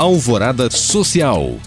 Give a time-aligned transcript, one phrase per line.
[0.00, 1.58] Alvorada Social.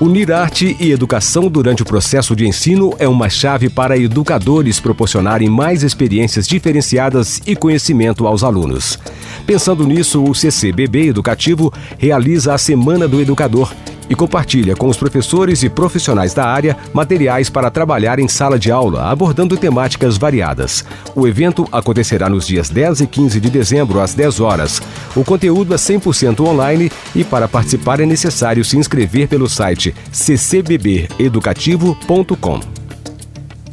[0.00, 5.48] Unir arte e educação durante o processo de ensino é uma chave para educadores proporcionarem
[5.48, 8.98] mais experiências diferenciadas e conhecimento aos alunos.
[9.46, 13.72] Pensando nisso, o CCBB Educativo realiza a Semana do Educador
[14.12, 18.70] e compartilha com os professores e profissionais da área materiais para trabalhar em sala de
[18.70, 20.84] aula, abordando temáticas variadas.
[21.16, 24.82] O evento acontecerá nos dias 10 e 15 de dezembro, às 10 horas.
[25.16, 32.71] O conteúdo é 100% online e para participar é necessário se inscrever pelo site ccbbeducativo.com.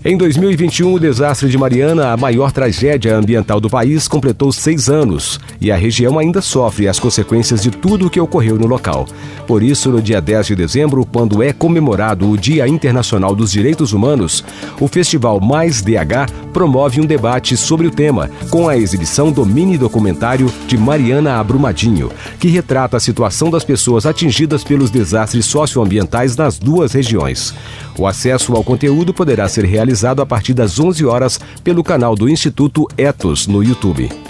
[0.06, 5.42] Em 2021, o desastre de Mariana, a maior tragédia ambiental do país, completou seis anos
[5.60, 9.06] e a região ainda sofre as consequências de tudo o que ocorreu no local.
[9.46, 13.92] Por isso, no dia 10 de dezembro, quando é comemorado o Dia Internacional dos Direitos
[13.92, 14.42] Humanos,
[14.80, 19.78] o Festival Mais DH promove um debate sobre o tema, com a exibição do mini
[19.78, 26.58] documentário de Mariana Abrumadinho, que retrata a situação das pessoas atingidas pelos desastres socioambientais nas
[26.58, 27.54] duas regiões.
[27.98, 29.89] O acesso ao conteúdo poderá ser realizado
[30.22, 34.29] a partir das 11 horas pelo canal do Instituto Etos no YouTube.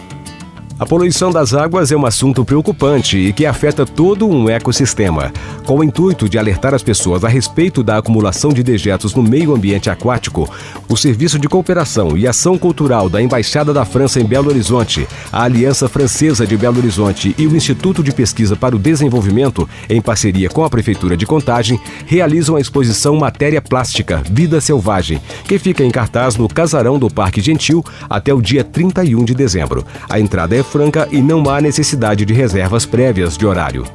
[0.79, 5.29] A poluição das águas é um assunto preocupante e que afeta todo um ecossistema.
[5.65, 9.53] Com o intuito de alertar as pessoas a respeito da acumulação de dejetos no meio
[9.53, 10.49] ambiente aquático,
[10.87, 15.43] o Serviço de Cooperação e Ação Cultural da Embaixada da França em Belo Horizonte, a
[15.43, 20.47] Aliança Francesa de Belo Horizonte e o Instituto de Pesquisa para o Desenvolvimento, em parceria
[20.47, 25.91] com a Prefeitura de Contagem, realizam a exposição Matéria Plástica Vida Selvagem, que fica em
[25.91, 29.85] cartaz no Casarão do Parque Gentil até o dia 31 de dezembro.
[30.09, 33.85] A entrada é franca e não há necessidade de reservas prévias de horário.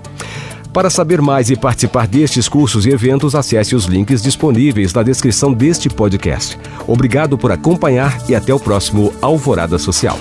[0.75, 5.53] Para saber mais e participar destes cursos e eventos, acesse os links disponíveis na descrição
[5.53, 6.59] deste podcast.
[6.89, 10.19] Obrigado por acompanhar e até o próximo Alvorada Social.